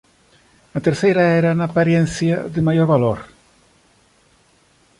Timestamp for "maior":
2.67-2.87